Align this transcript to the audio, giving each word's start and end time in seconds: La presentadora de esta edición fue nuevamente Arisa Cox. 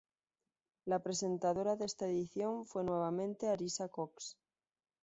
La 0.91 0.97
presentadora 1.03 1.75
de 1.75 1.85
esta 1.85 2.07
edición 2.07 2.65
fue 2.65 2.83
nuevamente 2.83 3.47
Arisa 3.49 3.87
Cox. 3.87 4.35